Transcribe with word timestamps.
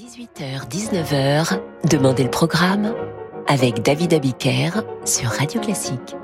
18h-19h, 0.00 1.60
Demandez 1.90 2.22
le 2.22 2.30
programme 2.30 2.94
avec 3.46 3.82
David 3.82 4.14
Abiker 4.14 4.82
sur 5.04 5.28
Radio 5.28 5.60
Classique. 5.60 6.16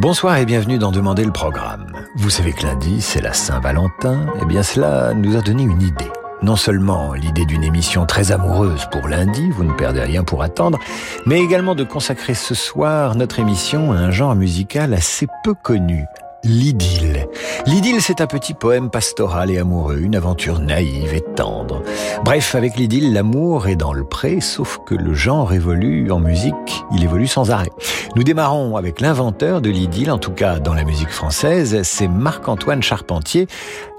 Bonsoir 0.00 0.36
et 0.36 0.44
bienvenue 0.44 0.78
dans 0.78 0.92
Demander 0.92 1.24
le 1.24 1.32
programme. 1.32 1.92
Vous 2.14 2.30
savez 2.30 2.52
que 2.52 2.62
lundi, 2.62 3.00
c'est 3.00 3.20
la 3.20 3.32
Saint-Valentin. 3.32 4.26
Eh 4.40 4.44
bien, 4.44 4.62
cela 4.62 5.14
nous 5.14 5.36
a 5.36 5.40
donné 5.40 5.64
une 5.64 5.82
idée. 5.82 6.12
Non 6.42 6.54
seulement 6.54 7.14
l'idée 7.14 7.44
d'une 7.44 7.64
émission 7.64 8.06
très 8.06 8.30
amoureuse 8.30 8.86
pour 8.92 9.08
lundi, 9.08 9.50
vous 9.50 9.64
ne 9.64 9.72
perdez 9.72 10.02
rien 10.02 10.22
pour 10.22 10.44
attendre, 10.44 10.78
mais 11.24 11.40
également 11.40 11.74
de 11.74 11.82
consacrer 11.82 12.34
ce 12.34 12.54
soir 12.54 13.16
notre 13.16 13.40
émission 13.40 13.90
à 13.90 13.96
un 13.96 14.10
genre 14.12 14.36
musical 14.36 14.94
assez 14.94 15.26
peu 15.42 15.54
connu, 15.54 16.04
L'idylle. 16.48 17.26
L'idylle, 17.66 18.00
c'est 18.00 18.20
un 18.20 18.28
petit 18.28 18.54
poème 18.54 18.88
pastoral 18.88 19.50
et 19.50 19.58
amoureux, 19.58 19.98
une 19.98 20.14
aventure 20.14 20.60
naïve 20.60 21.12
et 21.12 21.20
tendre. 21.34 21.82
Bref, 22.24 22.54
avec 22.54 22.76
l'idylle, 22.76 23.12
l'amour 23.12 23.66
est 23.66 23.74
dans 23.74 23.92
le 23.92 24.04
pré, 24.04 24.40
sauf 24.40 24.78
que 24.86 24.94
le 24.94 25.12
genre 25.12 25.52
évolue 25.52 26.08
en 26.12 26.20
musique, 26.20 26.84
il 26.92 27.02
évolue 27.02 27.26
sans 27.26 27.50
arrêt. 27.50 27.70
Nous 28.14 28.22
démarrons 28.22 28.76
avec 28.76 29.00
l'inventeur 29.00 29.60
de 29.60 29.70
l'idylle, 29.70 30.12
en 30.12 30.18
tout 30.18 30.30
cas 30.30 30.60
dans 30.60 30.74
la 30.74 30.84
musique 30.84 31.10
française, 31.10 31.82
c'est 31.82 32.06
Marc-Antoine 32.06 32.82
Charpentier, 32.82 33.48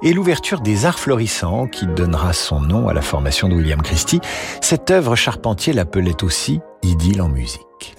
et 0.02 0.14
l'ouverture 0.14 0.62
des 0.62 0.86
arts 0.86 1.00
florissants 1.00 1.68
qui 1.68 1.86
donnera 1.86 2.32
son 2.32 2.62
nom 2.62 2.88
à 2.88 2.94
la 2.94 3.02
formation 3.02 3.50
de 3.50 3.56
William 3.56 3.82
Christie. 3.82 4.22
Cette 4.62 4.90
œuvre, 4.90 5.18
Charpentier 5.18 5.74
l'appelait 5.74 6.24
aussi 6.24 6.62
idylle 6.82 7.22
en 7.22 7.28
musique. 7.28 7.98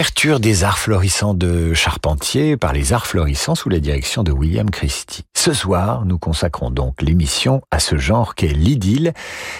Ouverture 0.00 0.40
des 0.40 0.64
arts 0.64 0.78
florissants 0.78 1.34
de 1.34 1.74
Charpentier 1.74 2.56
par 2.56 2.72
les 2.72 2.94
arts 2.94 3.06
florissants 3.06 3.54
sous 3.54 3.68
la 3.68 3.80
direction 3.80 4.22
de 4.22 4.32
William 4.32 4.70
Christie. 4.70 5.24
Ce 5.36 5.52
soir, 5.52 6.06
nous 6.06 6.18
consacrons 6.18 6.70
donc 6.70 7.02
l'émission 7.02 7.60
à 7.70 7.80
ce 7.80 7.98
genre 7.98 8.34
qu'est 8.34 8.54
l'idylle, 8.54 9.12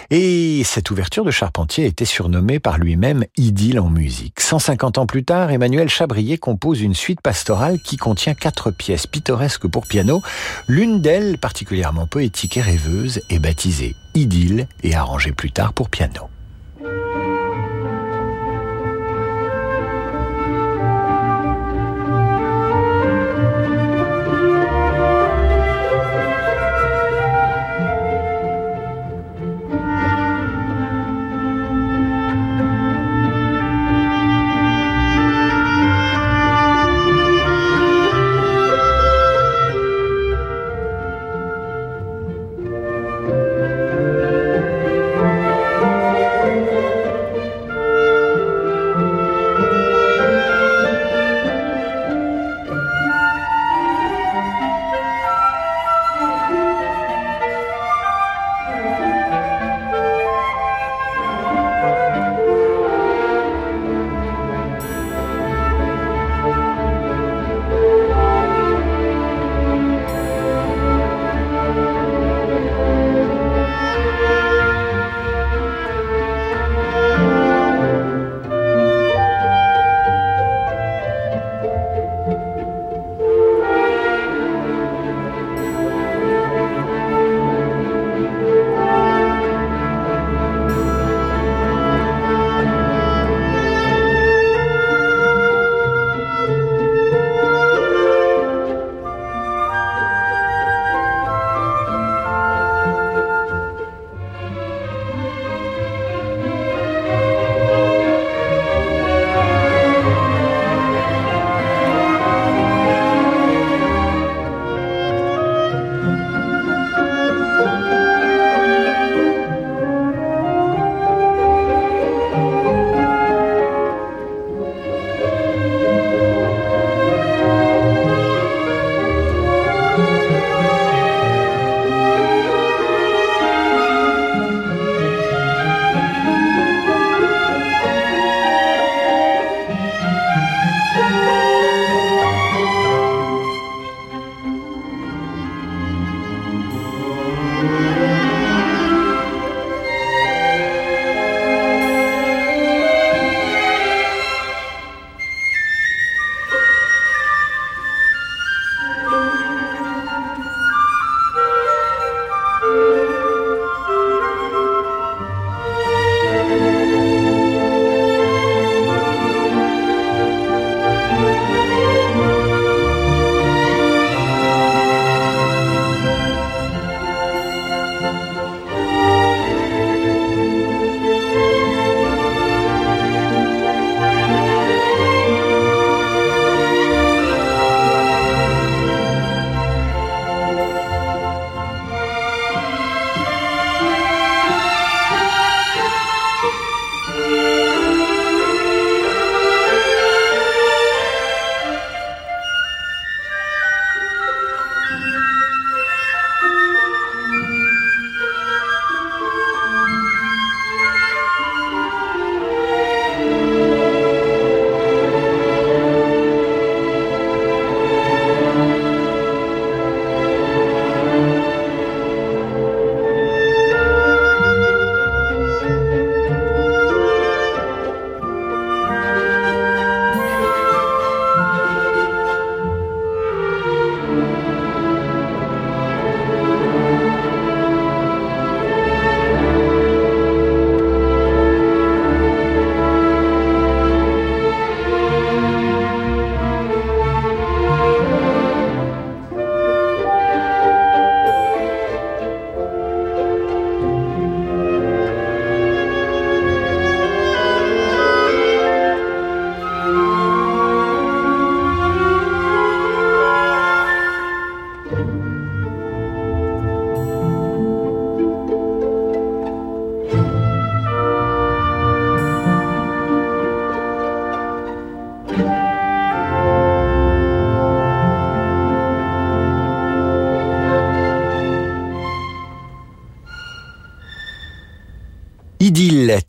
et 0.08 0.62
cette 0.64 0.90
ouverture 0.90 1.26
de 1.26 1.30
Charpentier 1.30 1.84
a 1.84 1.88
été 1.88 2.06
surnommée 2.06 2.58
par 2.58 2.78
lui-même 2.78 3.26
idylle 3.36 3.80
en 3.80 3.90
musique. 3.90 4.40
150 4.40 4.96
ans 4.96 5.04
plus 5.04 5.24
tard, 5.24 5.50
Emmanuel 5.50 5.90
Chabrier 5.90 6.38
compose 6.38 6.80
une 6.80 6.94
suite 6.94 7.20
pastorale 7.20 7.78
qui 7.78 7.98
contient 7.98 8.32
quatre 8.32 8.70
pièces 8.70 9.06
pittoresques 9.06 9.68
pour 9.68 9.86
piano. 9.86 10.22
L'une 10.68 11.02
d'elles, 11.02 11.36
particulièrement 11.36 12.06
poétique 12.06 12.56
et 12.56 12.62
rêveuse, 12.62 13.20
est 13.28 13.40
baptisée 13.40 13.94
Idylle 14.14 14.68
et 14.82 14.94
arrangée 14.94 15.32
plus 15.32 15.52
tard 15.52 15.74
pour 15.74 15.90
piano. 15.90 16.29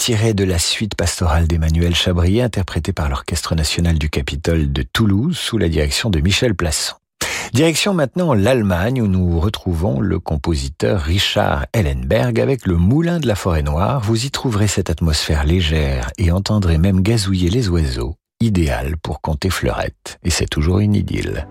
Tiré 0.02 0.34
de 0.34 0.44
la 0.44 0.58
suite 0.58 0.96
pastorale 0.96 1.46
d'Emmanuel 1.46 1.94
Chabrier, 1.94 2.42
interprétée 2.42 2.92
par 2.92 3.08
l'Orchestre 3.08 3.54
national 3.54 4.00
du 4.00 4.10
Capitole 4.10 4.74
de 4.74 4.82
Toulouse 4.82 5.38
sous 5.38 5.60
la 5.60 5.70
direction 5.70 6.10
de 6.10 6.20
Michel 6.20 6.56
Plasson. 6.56 6.96
Direction 7.54 7.94
maintenant 7.94 8.34
l'Allemagne 8.34 9.00
où 9.04 9.06
nous 9.06 9.40
retrouvons 9.40 10.00
le 10.00 10.20
compositeur 10.20 11.02
Richard 11.02 11.68
Ellenberg 11.74 12.40
avec 12.40 12.66
le 12.66 12.78
Moulin 12.78 13.20
de 13.20 13.28
la 13.28 13.36
Forêt 13.36 13.62
Noire. 13.62 14.02
Vous 14.02 14.26
y 14.26 14.32
trouverez 14.32 14.68
cette 14.68 14.90
atmosphère 14.90 15.44
légère 15.44 16.10
et 16.18 16.32
entendrez 16.32 16.80
même 16.80 17.02
gazouiller 17.02 17.52
les 17.52 17.70
oiseaux, 17.70 18.16
idéal 18.40 18.98
pour 18.98 19.22
compter 19.22 19.52
fleurette. 19.52 20.18
Et 20.24 20.32
c'est 20.32 20.50
toujours 20.50 20.80
une 20.80 20.96
idylle. 20.96 21.46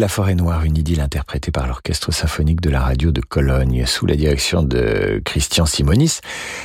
La 0.00 0.08
Forêt 0.08 0.34
Noire, 0.34 0.64
une 0.64 0.78
idylle 0.78 1.02
interprétée 1.02 1.50
par 1.50 1.66
l'Orchestre 1.66 2.10
symphonique 2.10 2.62
de 2.62 2.70
la 2.70 2.80
radio 2.80 3.12
de 3.12 3.20
Cologne 3.20 3.84
sous 3.84 4.06
la 4.06 4.16
direction 4.16 4.62
de 4.62 5.20
Christian 5.26 5.66
Simonis. 5.66 6.20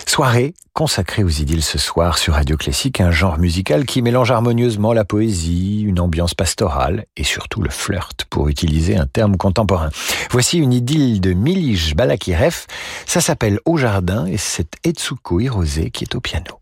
Soirée 0.08 0.54
consacrée 0.74 1.22
aux 1.22 1.30
idylles 1.30 1.62
ce 1.62 1.78
soir 1.78 2.18
sur 2.18 2.36
Radio 2.36 2.56
Classique, 2.56 3.02
un 3.02 3.12
genre 3.12 3.38
musical 3.38 3.86
qui 3.86 4.02
mélange 4.02 4.32
harmonieusement 4.32 4.94
la 4.94 5.04
poésie, 5.04 5.82
une 5.82 6.00
ambiance 6.00 6.34
pastorale 6.34 7.06
et 7.18 7.26
surtout 7.26 7.62
le 7.62 7.70
flirt, 7.70 8.26
pour 8.30 8.48
utiliser 8.48 8.96
un 8.96 9.06
terme 9.06 9.36
contemporain. 9.36 9.90
Voici 10.32 10.58
une 10.58 10.72
idylle 10.72 11.20
de 11.20 11.34
Milish 11.34 11.94
Balakirev. 11.94 12.66
Ça 13.06 13.20
s'appelle 13.20 13.60
Au 13.66 13.76
Jardin 13.78 14.28
et 14.28 14.38
c'est 14.38 14.78
Etsuko 14.86 15.42
Hirose 15.42 15.90
qui 15.92 16.06
est 16.06 16.16
au 16.16 16.22
piano. 16.22 16.62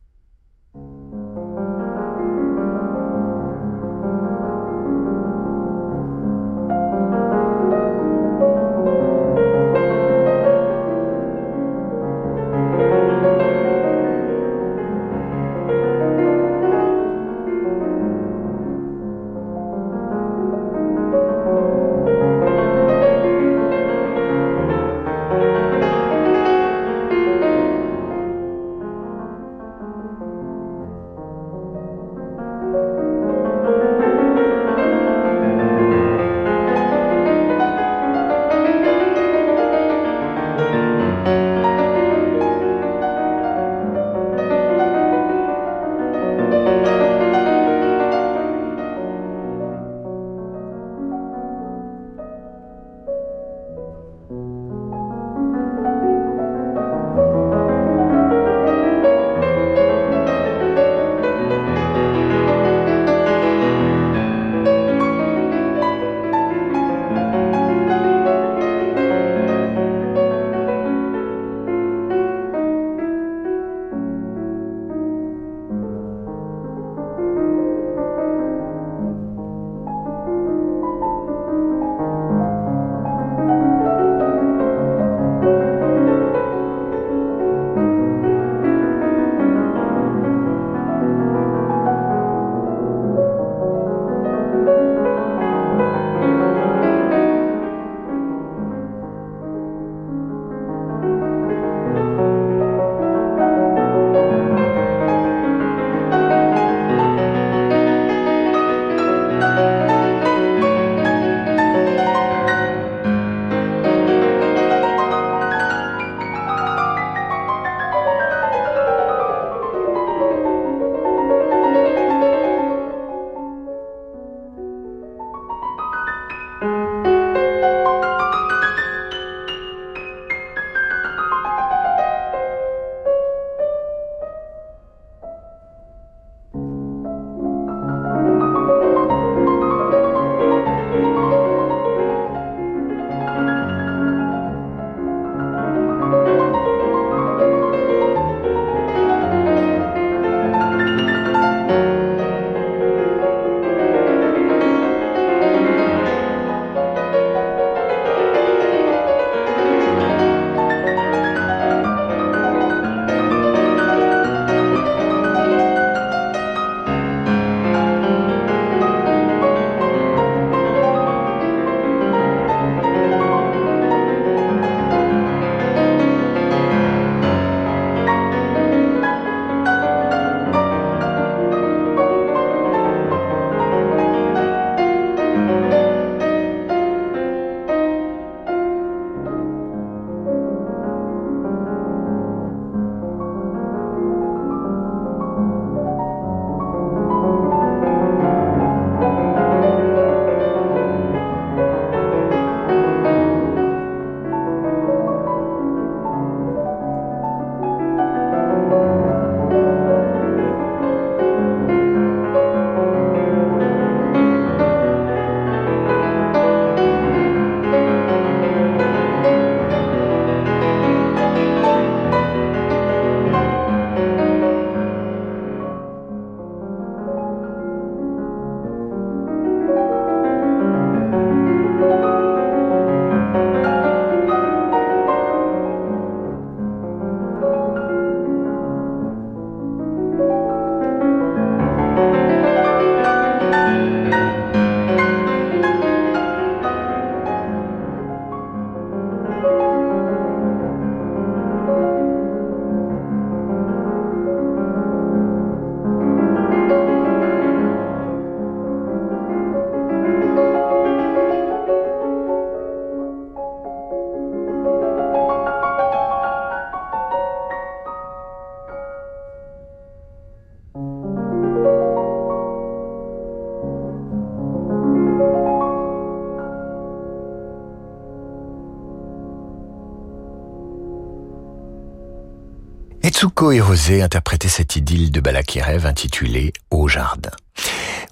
Retsuko 283.43 283.51
Hirose 283.51 284.01
interprétait 284.01 284.47
cette 284.47 284.77
idylle 284.77 285.11
de 285.11 285.19
Balakirev 285.19 285.85
intitulée 285.85 286.53
Au 286.71 286.87
jardin. 286.87 287.31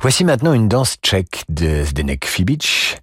Voici 0.02 0.26
maintenant 0.26 0.54
une 0.54 0.68
danse 0.68 0.98
tchèque 1.02 1.46
de 1.48 1.86
Zdenek 1.86 2.26
Fibic, 2.26 3.00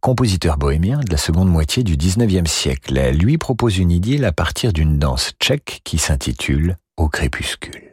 compositeur 0.00 0.58
bohémien 0.58 1.00
de 1.00 1.10
la 1.10 1.16
seconde 1.16 1.48
moitié 1.48 1.82
du 1.82 1.96
XIXe 1.96 2.48
siècle. 2.48 2.96
Elle 2.96 3.18
lui 3.18 3.36
propose 3.36 3.78
une 3.78 3.90
idylle 3.90 4.24
à 4.24 4.30
partir 4.30 4.72
d'une 4.72 5.00
danse 5.00 5.32
tchèque 5.40 5.80
qui 5.82 5.98
s'intitule 5.98 6.76
Au 6.96 7.08
crépuscule. 7.08 7.90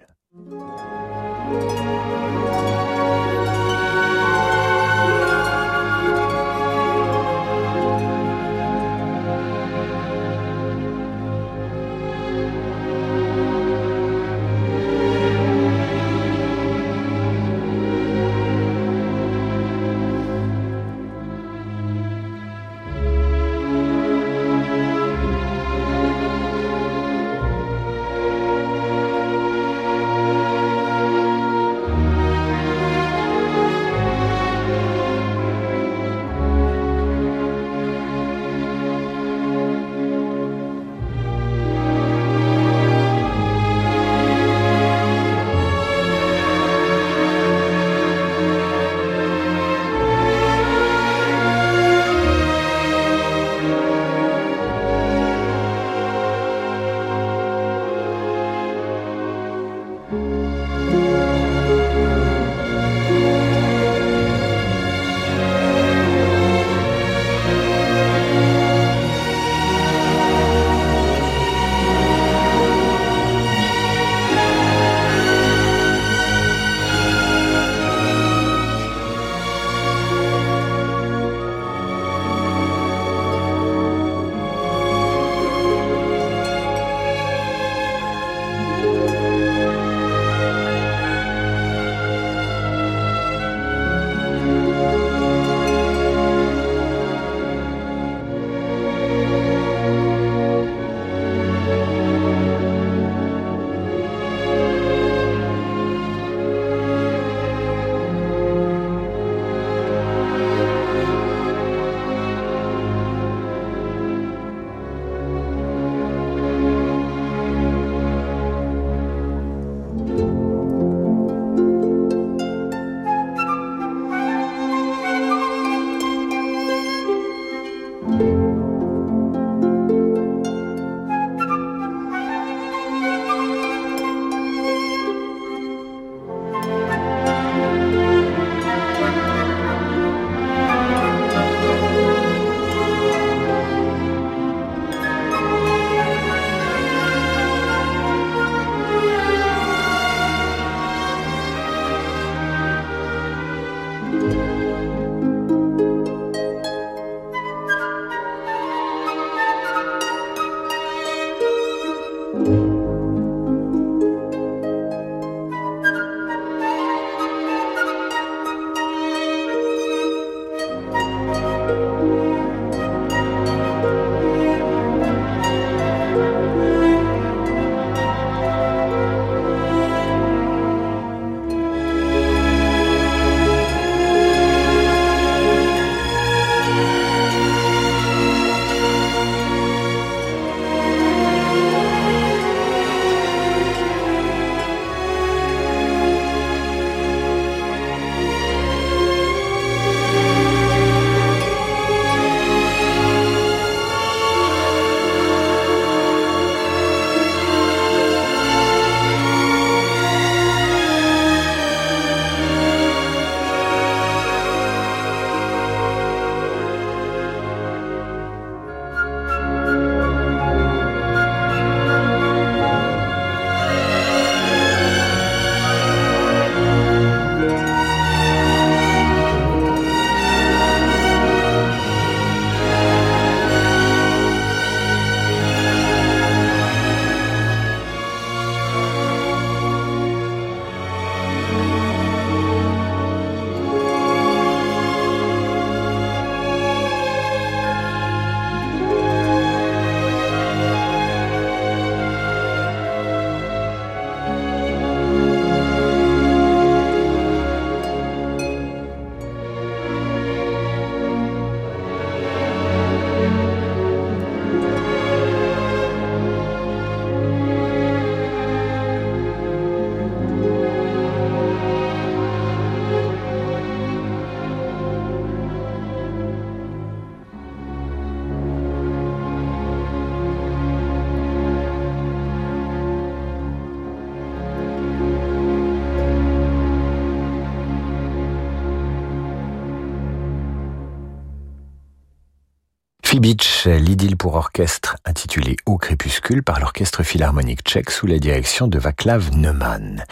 L'idylle 293.22 294.16
pour 294.16 294.36
orchestre 294.36 294.96
intitulée 295.04 295.58
Au 295.66 295.78
crépuscule 295.78 296.42
par 296.42 296.62
l'orchestre 296.62 297.04
philharmonique 297.04 297.64
tchèque 297.64 297.92
sous 297.92 298.08
la 298.08 298.18
direction 298.18 298.68
de 298.68 298.80
Vaclav 298.80 299.36
Neumann. 299.36 300.06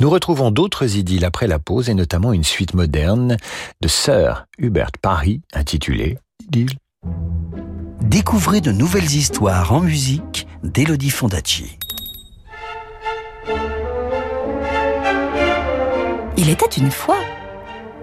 Nous 0.00 0.08
retrouvons 0.08 0.50
d'autres 0.50 0.96
idylles 0.96 1.26
après 1.26 1.46
la 1.46 1.58
pause 1.58 1.90
et 1.90 1.94
notamment 1.94 2.32
une 2.32 2.42
suite 2.42 2.72
moderne 2.72 3.36
de 3.82 3.88
Sir 3.88 4.46
Hubert 4.56 4.92
Parry 5.02 5.42
intitulée 5.52 6.16
Idylle. 6.42 6.78
Découvrez 8.00 8.62
de 8.62 8.72
nouvelles 8.72 9.12
histoires 9.12 9.72
en 9.72 9.80
musique 9.80 10.46
d'Elodie 10.62 11.10
Fondacci. 11.10 11.78
Il 16.38 16.48
était 16.48 16.78
une 16.78 16.90
fois 16.90 17.18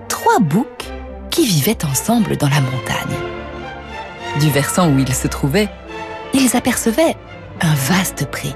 trois 0.07 0.39
boucs 0.39 0.87
qui 1.31 1.47
vivaient 1.47 1.83
ensemble 1.83 2.37
dans 2.37 2.49
la 2.49 2.61
montagne. 2.61 3.30
Du 4.39 4.49
versant 4.49 4.89
où 4.91 4.99
ils 4.99 5.13
se 5.13 5.27
trouvaient, 5.27 5.69
ils 6.33 6.55
apercevaient 6.55 7.15
un 7.59 7.73
vaste 7.73 8.25
pré. 8.31 8.55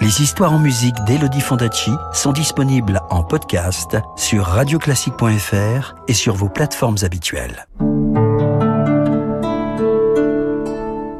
Les 0.00 0.22
histoires 0.22 0.52
en 0.52 0.58
musique 0.58 0.96
d'Elodie 1.06 1.40
Fondacci 1.40 1.92
sont 2.12 2.32
disponibles 2.32 3.00
en 3.10 3.22
podcast 3.22 3.98
sur 4.16 4.44
radioclassique.fr 4.44 5.94
et 6.08 6.14
sur 6.14 6.34
vos 6.34 6.48
plateformes 6.48 6.96
habituelles. 7.02 7.66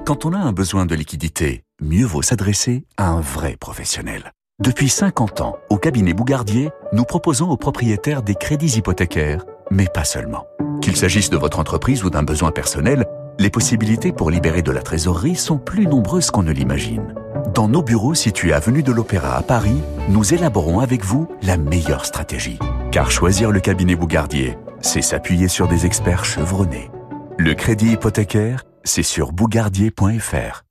Quand 0.07 0.25
on 0.25 0.33
a 0.33 0.39
un 0.39 0.53
besoin 0.53 0.87
de 0.87 0.95
liquidité, 0.95 1.63
mieux 1.81 2.07
vaut 2.07 2.23
s'adresser 2.23 2.85
à 2.97 3.09
un 3.09 3.21
vrai 3.21 3.57
professionnel. 3.59 4.33
Depuis 4.61 4.89
50 4.89 5.41
ans, 5.41 5.57
au 5.71 5.77
cabinet 5.77 6.13
Bougardier, 6.13 6.71
nous 6.93 7.05
proposons 7.05 7.49
aux 7.49 7.57
propriétaires 7.57 8.23
des 8.23 8.35
crédits 8.35 8.77
hypothécaires, 8.79 9.45
mais 9.71 9.87
pas 9.87 10.05
seulement. 10.05 10.47
Qu'il 10.83 10.97
s'agisse 10.97 11.31
de 11.31 11.37
votre 11.37 11.59
entreprise 11.59 12.03
ou 12.05 12.11
d'un 12.11 12.23
besoin 12.23 12.51
personnel, 12.51 13.07
les 13.41 13.49
possibilités 13.49 14.13
pour 14.13 14.31
libérer 14.31 14.61
de 14.61 14.71
la 14.71 14.83
trésorerie 14.83 15.35
sont 15.35 15.57
plus 15.57 15.87
nombreuses 15.87 16.31
qu'on 16.31 16.43
ne 16.43 16.53
l'imagine. 16.53 17.15
Dans 17.55 17.69
nos 17.69 17.83
bureaux 17.83 18.15
situés 18.15 18.53
avenue 18.53 18.83
de 18.83 18.93
l'Opéra 18.93 19.35
à 19.35 19.43
Paris, 19.43 19.81
nous 20.11 20.35
élaborons 20.35 20.81
avec 20.81 21.05
vous 21.07 21.27
la 21.41 21.57
meilleure 21.57 22.05
stratégie. 22.05 22.59
Car 22.93 23.11
choisir 23.11 23.51
le 23.51 23.61
cabinet 23.61 23.97
Bougardier, 23.97 24.59
c'est 24.83 25.01
s'appuyer 25.01 25.49
sur 25.49 25.69
des 25.69 25.87
experts 25.87 26.27
chevronnés. 26.27 26.91
Le 27.39 27.55
crédit 27.55 27.93
hypothécaire, 27.93 28.65
c'est 28.85 29.03
sur 29.03 29.33
bougardier.fr. 29.33 30.65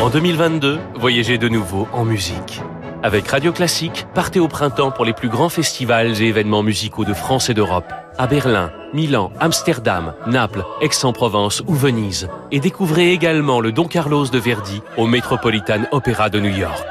En 0.00 0.10
2022, 0.10 0.78
voyagez 0.94 1.38
de 1.38 1.48
nouveau 1.48 1.88
en 1.92 2.04
musique. 2.04 2.62
Avec 3.02 3.26
Radio 3.26 3.52
Classique, 3.52 4.06
partez 4.14 4.38
au 4.38 4.46
printemps 4.46 4.92
pour 4.92 5.04
les 5.04 5.12
plus 5.12 5.28
grands 5.28 5.48
festivals 5.48 6.22
et 6.22 6.26
événements 6.26 6.62
musicaux 6.62 7.04
de 7.04 7.14
France 7.14 7.50
et 7.50 7.54
d'Europe. 7.54 7.92
À 8.16 8.26
Berlin, 8.26 8.70
Milan, 8.92 9.32
Amsterdam, 9.40 10.14
Naples, 10.26 10.64
Aix-en-Provence 10.80 11.62
ou 11.66 11.74
Venise. 11.74 12.28
Et 12.52 12.60
découvrez 12.60 13.12
également 13.12 13.60
le 13.60 13.72
Don 13.72 13.86
Carlos 13.86 14.26
de 14.26 14.38
Verdi 14.38 14.82
au 14.96 15.06
Metropolitan 15.06 15.82
Opera 15.90 16.30
de 16.30 16.38
New 16.38 16.56
York. 16.56 16.86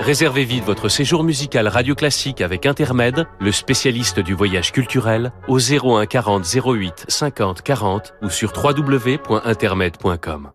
Réservez 0.00 0.44
vite 0.44 0.64
votre 0.64 0.88
séjour 0.88 1.22
musical 1.22 1.68
Radio 1.68 1.94
Classique 1.94 2.40
avec 2.40 2.66
Intermed, 2.66 3.26
le 3.38 3.52
spécialiste 3.52 4.18
du 4.18 4.34
voyage 4.34 4.72
culturel, 4.72 5.30
au 5.46 5.58
01 5.58 6.06
40 6.06 6.44
08 6.44 7.04
50 7.06 7.62
40 7.62 8.14
ou 8.22 8.30
sur 8.30 8.52
www.intermed.com. 8.56 10.50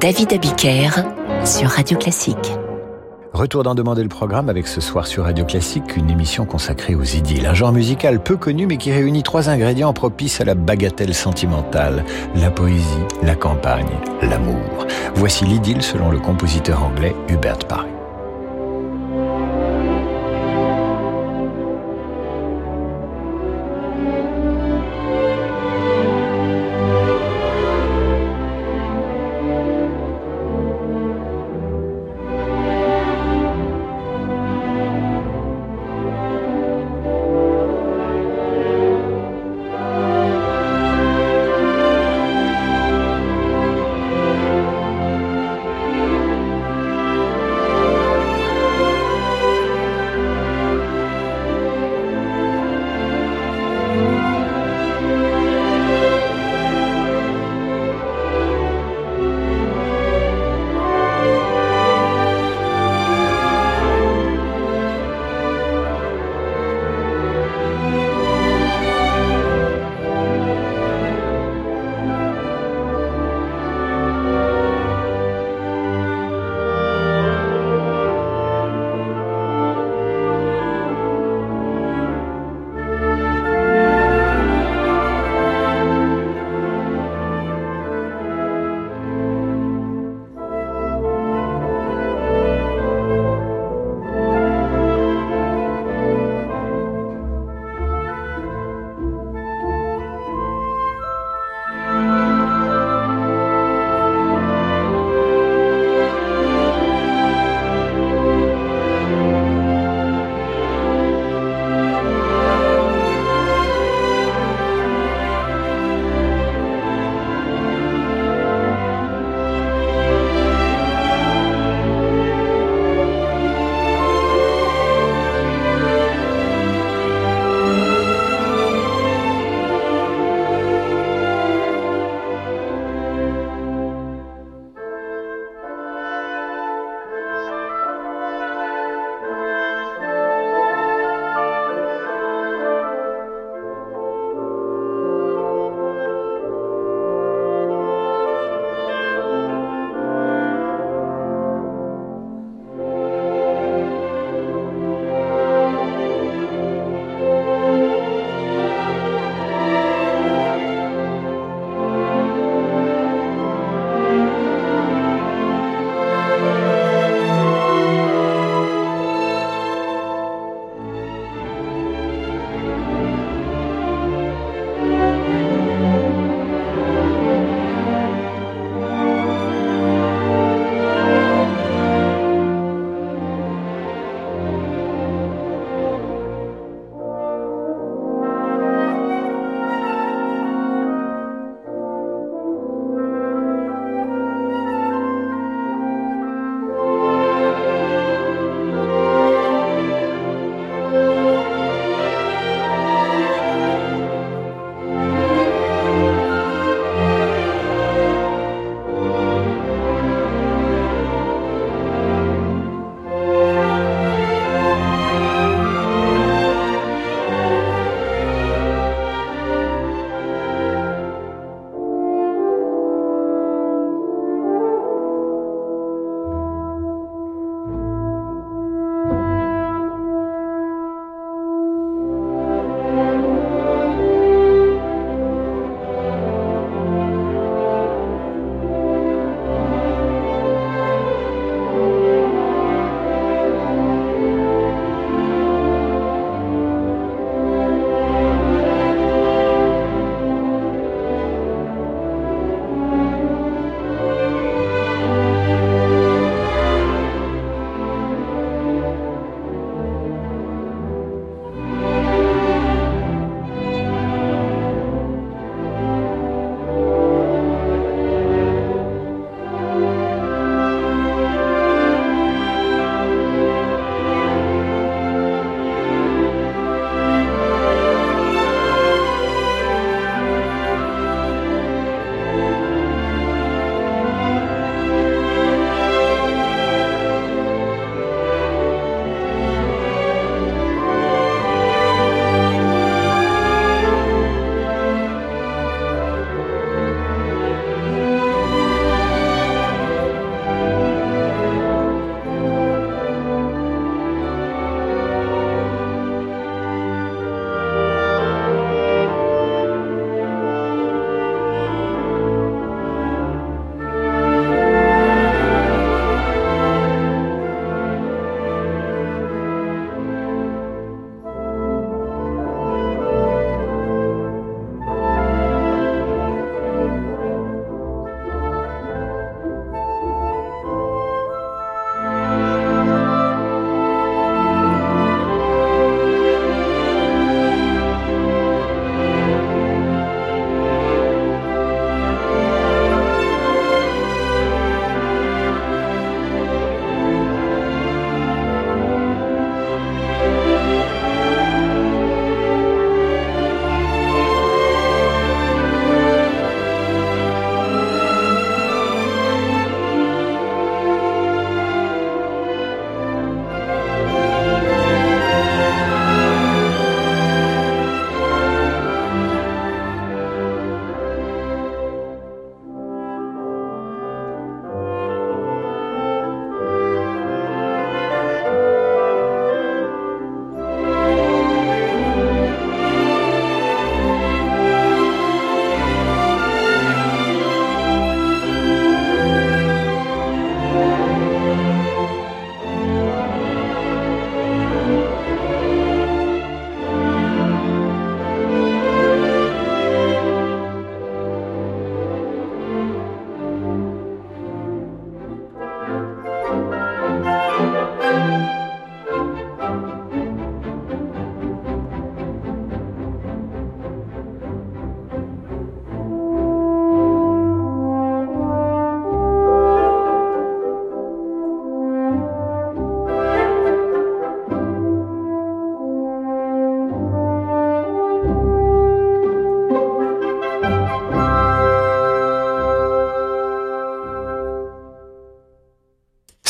David 0.00 0.32
Abiker 0.32 0.90
sur 1.44 1.68
Radio 1.70 1.96
Classique. 1.96 2.52
Retour 3.32 3.62
d'en 3.62 3.74
demander 3.74 4.02
le 4.02 4.10
programme 4.10 4.50
avec 4.50 4.66
ce 4.66 4.82
soir 4.82 5.06
sur 5.06 5.24
Radio 5.24 5.46
Classique 5.46 5.96
une 5.96 6.10
émission 6.10 6.44
consacrée 6.44 6.94
aux 6.94 7.02
idylles, 7.02 7.46
un 7.46 7.54
genre 7.54 7.72
musical 7.72 8.22
peu 8.22 8.36
connu 8.36 8.66
mais 8.66 8.76
qui 8.76 8.92
réunit 8.92 9.22
trois 9.22 9.48
ingrédients 9.48 9.94
propices 9.94 10.42
à 10.42 10.44
la 10.44 10.54
bagatelle 10.54 11.14
sentimentale, 11.14 12.04
la 12.34 12.50
poésie, 12.50 12.84
la 13.22 13.34
campagne, 13.34 13.98
l'amour. 14.20 14.86
Voici 15.14 15.46
l'idylle 15.46 15.82
selon 15.82 16.10
le 16.10 16.18
compositeur 16.18 16.84
anglais 16.84 17.16
Hubert 17.30 17.58
Parry. 17.60 17.91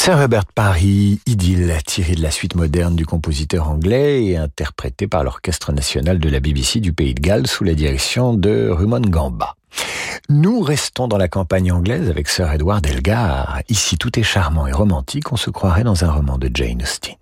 Sir 0.05 0.19
Robert 0.19 0.47
Parry, 0.47 1.21
idylle, 1.27 1.79
tiré 1.87 2.17
de 2.17 2.23
la 2.23 2.33
suite 2.33 2.57
moderne 2.57 2.97
du 2.97 3.07
compositeur 3.07 3.69
anglais 3.69 4.25
et 4.25 4.37
interprété 4.37 5.07
par 5.07 5.23
l'Orchestre 5.23 5.73
national 5.73 6.19
de 6.19 6.29
la 6.29 6.41
BBC 6.41 6.81
du 6.81 6.93
Pays 6.93 7.15
de 7.15 7.21
Galles 7.21 7.47
sous 7.47 7.63
la 7.63 7.75
direction 7.75 8.35
de 8.35 8.69
Rumon 8.69 8.99
Gamba. 8.99 9.55
Nous 10.29 10.59
restons 10.59 11.07
dans 11.07 11.19
la 11.19 11.29
campagne 11.29 11.71
anglaise 11.71 12.11
avec 12.11 12.29
Sir 12.29 12.51
Edward 12.51 12.85
Elgar. 12.85 13.61
Ici, 13.69 13.97
tout 13.97 14.19
est 14.19 14.25
charmant 14.25 14.67
et 14.67 14.73
romantique, 14.73 15.31
on 15.31 15.37
se 15.37 15.51
croirait 15.51 15.85
dans 15.85 16.05
un 16.05 16.11
roman 16.11 16.37
de 16.37 16.51
Jane 16.53 16.83
Austen. 16.83 17.15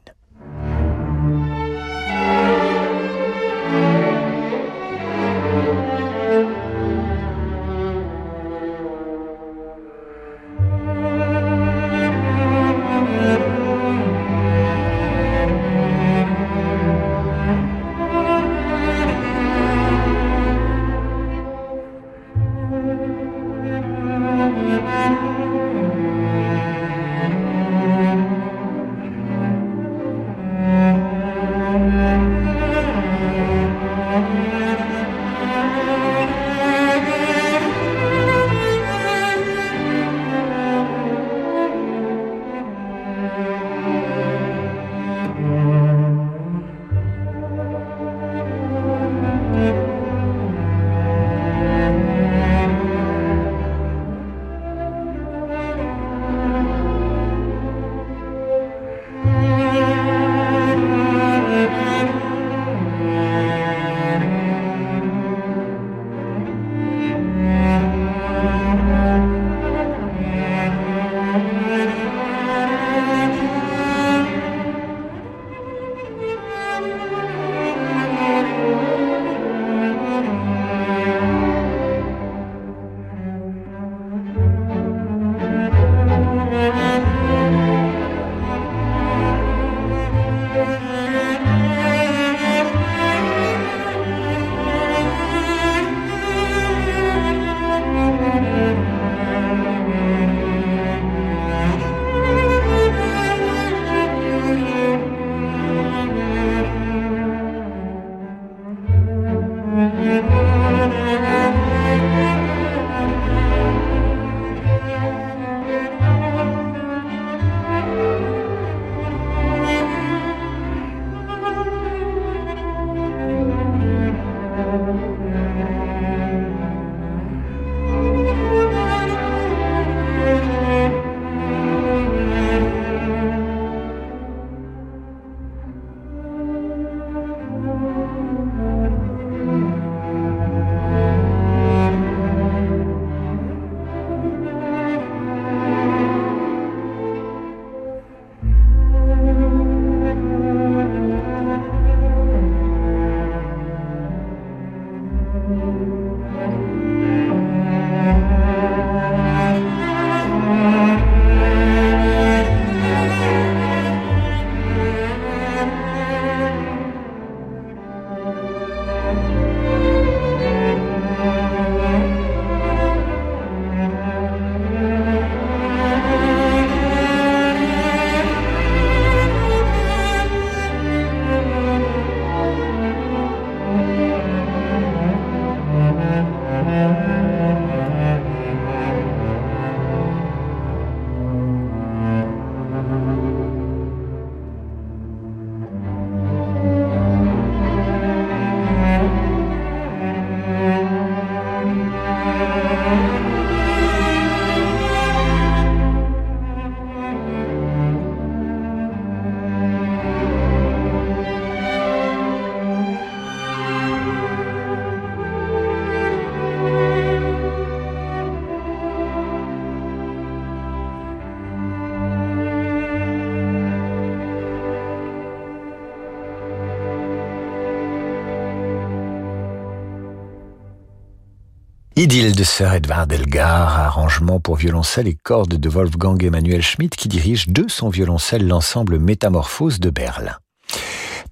Idylle 232.01 232.35
de 232.35 232.45
Sir 232.45 232.73
Edvard 232.73 233.09
Elgar, 233.11 233.79
arrangement 233.79 234.41
pour 234.41 234.57
violoncelle 234.57 235.07
et 235.07 235.19
cordes 235.23 235.57
de 235.57 235.69
Wolfgang 235.69 236.25
Emmanuel 236.25 236.63
Schmidt 236.63 236.97
qui 236.97 237.09
dirige 237.09 237.49
de 237.49 237.69
son 237.69 237.91
violoncelle 237.91 238.49
l'ensemble 238.49 238.99
Métamorphose 238.99 239.81
de 239.81 239.91
Berlin. 239.91 240.37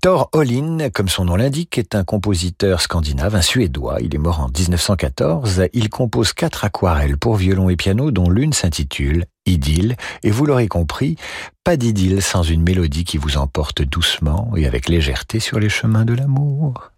Thor 0.03 0.29
Hollin, 0.35 0.91
comme 0.91 1.09
son 1.09 1.25
nom 1.25 1.37
l'indique, 1.37 1.79
est 1.79 1.95
un 1.95 2.05
compositeur 2.05 2.83
scandinave, 2.83 3.35
un 3.35 3.41
suédois. 3.41 4.03
Il 4.03 4.15
est 4.15 4.19
mort 4.19 4.41
en 4.41 4.49
1914. 4.49 5.69
Il 5.73 5.89
compose 5.89 6.35
quatre 6.35 6.67
aquarelles 6.67 7.17
pour 7.17 7.37
violon 7.37 7.71
et 7.71 7.77
piano, 7.77 8.11
dont 8.11 8.29
l'une 8.29 8.53
s'intitule 8.53 9.25
Idylle. 9.47 9.97
Et 10.23 10.31
vous 10.31 10.45
l'aurez 10.45 10.69
compris, 10.69 11.17
pas 11.65 11.79
d'idylle 11.79 12.21
sans 12.21 12.43
une 12.43 12.63
mélodie 12.63 13.05
qui 13.05 13.17
vous 13.17 13.39
emporte 13.39 13.81
doucement 13.81 14.53
et 14.55 14.67
avec 14.67 14.91
légèreté 14.91 15.41
sur 15.41 15.61
les 15.61 15.71
chemins 15.71 16.05
de 16.05 16.13
l'amour. 16.13 16.91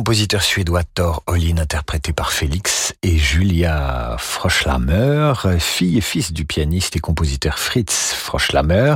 Compositeur 0.00 0.42
suédois 0.42 0.82
Thor 0.82 1.22
Olin, 1.26 1.58
interprété 1.58 2.14
par 2.14 2.32
Félix, 2.32 2.94
et 3.02 3.18
Julia 3.18 4.16
Froschlammer, 4.18 5.34
fille 5.58 5.98
et 5.98 6.00
fils 6.00 6.32
du 6.32 6.46
pianiste 6.46 6.96
et 6.96 7.00
compositeur 7.00 7.58
Fritz 7.58 8.14
Froschlammer. 8.14 8.94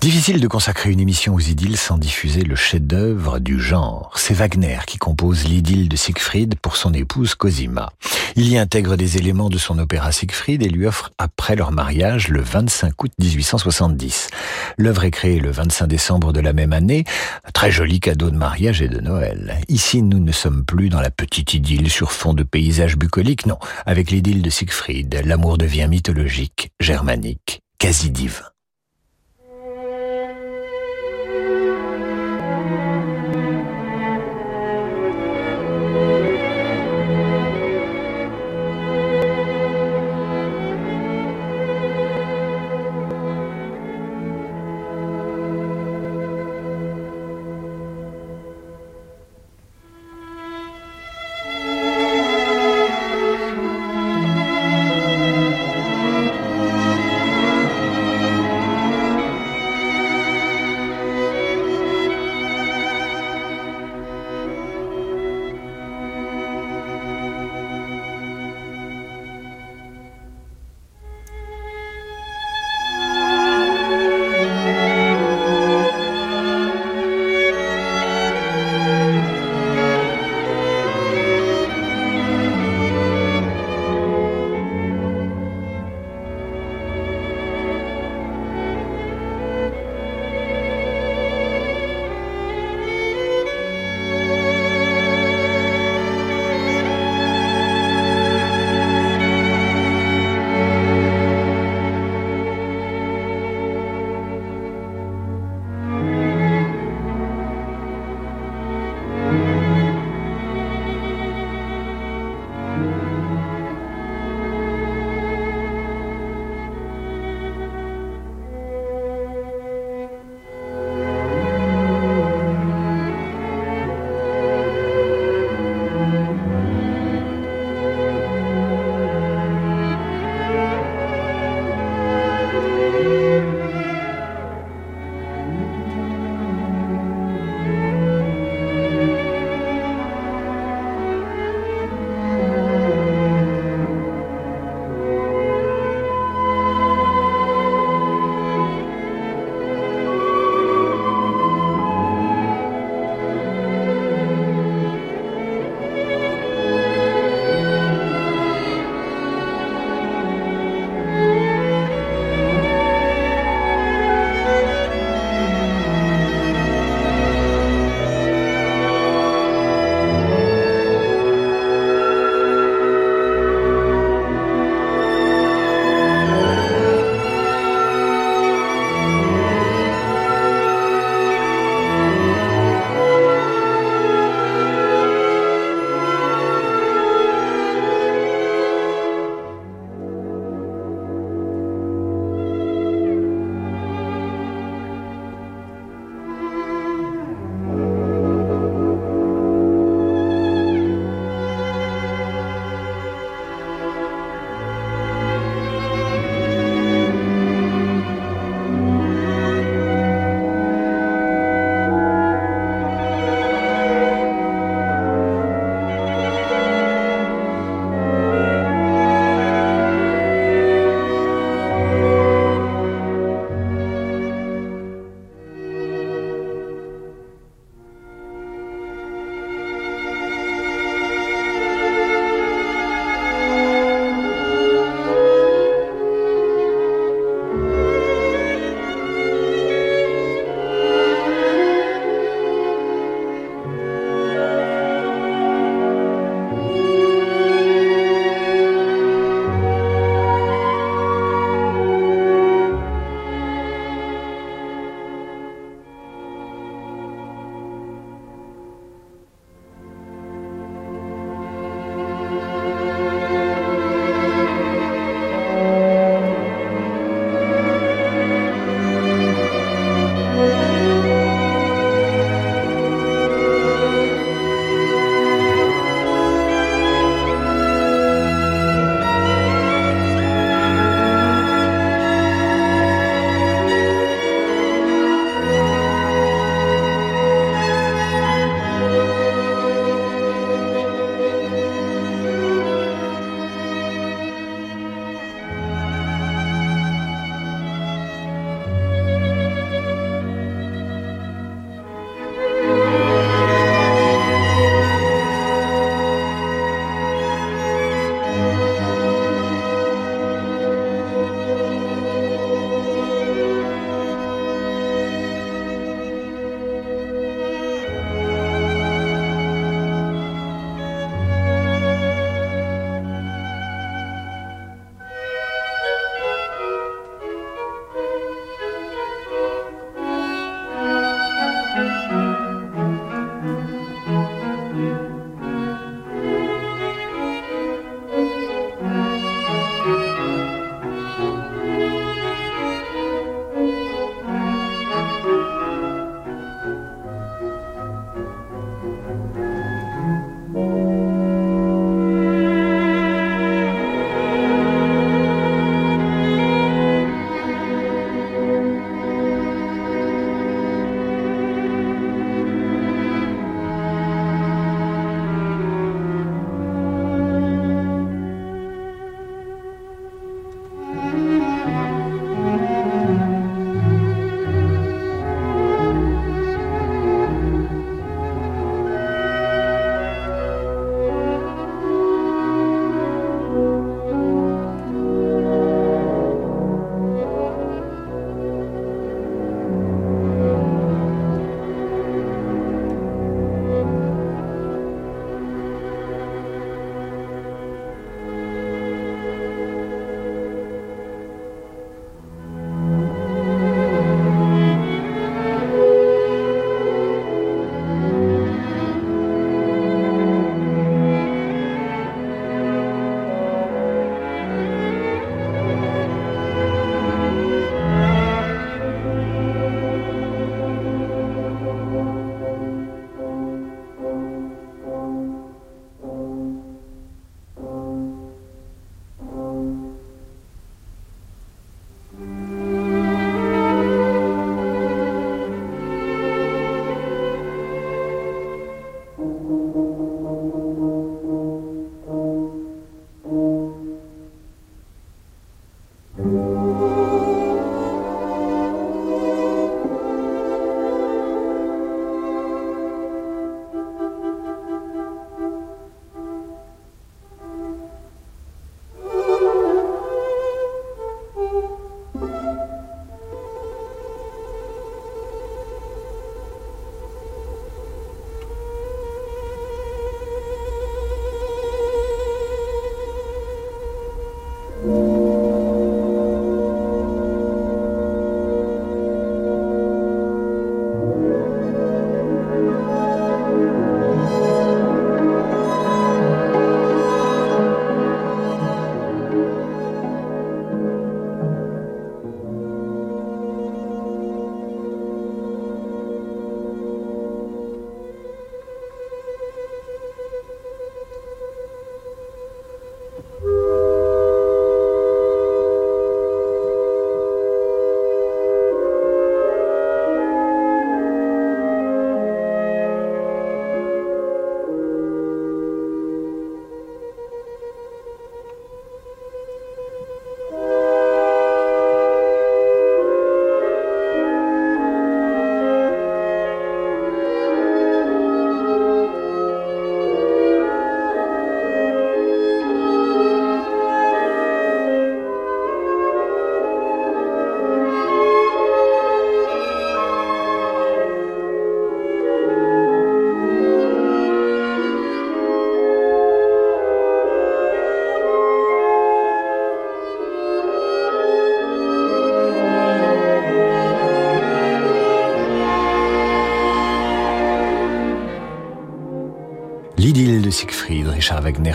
Difficile 0.00 0.40
de 0.40 0.46
consacrer 0.46 0.92
une 0.92 1.00
émission 1.00 1.34
aux 1.34 1.40
idylles 1.40 1.76
sans 1.76 1.98
diffuser 1.98 2.42
le 2.42 2.54
chef-d'œuvre 2.54 3.40
du 3.40 3.60
genre. 3.60 4.12
C'est 4.14 4.34
Wagner 4.34 4.78
qui 4.86 4.98
compose 4.98 5.42
l'idylle 5.42 5.88
de 5.88 5.96
Siegfried 5.96 6.54
pour 6.60 6.76
son 6.76 6.94
épouse 6.94 7.34
Cosima. 7.34 7.90
Il 8.36 8.48
y 8.48 8.58
intègre 8.58 8.94
des 8.94 9.16
éléments 9.16 9.50
de 9.50 9.58
son 9.58 9.76
opéra 9.80 10.12
Siegfried 10.12 10.62
et 10.62 10.68
lui 10.68 10.86
offre 10.86 11.10
après 11.18 11.56
leur 11.56 11.72
mariage 11.72 12.28
le 12.28 12.40
25 12.40 13.02
août 13.02 13.10
1870. 13.18 14.28
L'œuvre 14.76 15.02
est 15.02 15.10
créée 15.10 15.40
le 15.40 15.50
25 15.50 15.86
décembre 15.86 16.32
de 16.32 16.40
la 16.40 16.52
même 16.52 16.72
année. 16.72 17.04
très 17.52 17.72
joli 17.72 17.98
cadeau 17.98 18.30
de 18.30 18.36
mariage 18.36 18.82
et 18.82 18.88
de 18.88 19.00
Noël. 19.00 19.58
Ici, 19.68 20.02
nous 20.02 20.27
ne 20.28 20.32
sommes 20.32 20.62
plus 20.62 20.90
dans 20.90 21.00
la 21.00 21.10
petite 21.10 21.54
idylle 21.54 21.88
sur 21.88 22.12
fond 22.12 22.34
de 22.34 22.42
paysages 22.42 22.98
bucoliques, 22.98 23.46
non. 23.46 23.58
Avec 23.86 24.10
l'idylle 24.10 24.42
de 24.42 24.50
Siegfried, 24.50 25.22
l'amour 25.24 25.56
devient 25.56 25.86
mythologique, 25.88 26.70
germanique, 26.80 27.62
quasi 27.78 28.10
divin. 28.10 28.44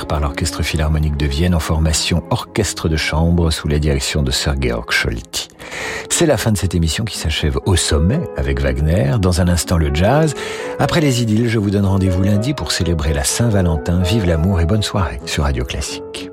Par 0.08 0.22
l'Orchestre 0.22 0.64
Philharmonique 0.64 1.18
de 1.18 1.26
Vienne 1.26 1.54
en 1.54 1.60
formation 1.60 2.24
orchestre 2.30 2.88
de 2.88 2.96
chambre 2.96 3.52
sous 3.52 3.68
la 3.68 3.80
direction 3.80 4.24
de 4.24 4.32
Sir 4.32 4.56
Georg 4.60 4.90
Scholti. 4.92 5.50
C'est 6.10 6.26
la 6.26 6.38
fin 6.38 6.54
de 6.54 6.58
cette 6.58 6.74
émission 6.74 7.04
qui 7.04 7.18
s'achève 7.18 7.60
au 7.66 7.76
sommet 7.76 8.22
avec 8.38 8.62
Wagner. 8.62 9.16
Dans 9.20 9.42
un 9.42 9.50
instant, 9.50 9.78
le 9.78 9.94
jazz. 9.94 10.36
Après 10.80 11.02
les 11.02 11.22
idylles, 11.22 11.50
je 11.50 11.60
vous 11.60 11.70
donne 11.70 11.86
rendez-vous 11.86 12.24
lundi 12.24 12.54
pour 12.54 12.72
célébrer 12.72 13.14
la 13.14 13.26
Saint-Valentin. 13.26 14.02
Vive 14.04 14.26
l'amour 14.26 14.62
et 14.62 14.66
bonne 14.66 14.84
soirée 14.84 15.20
sur 15.26 15.44
Radio 15.44 15.66
Classique. 15.66 16.33